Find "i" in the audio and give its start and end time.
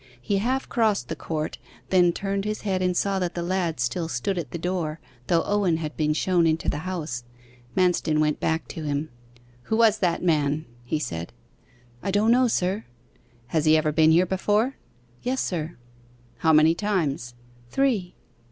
12.01-12.09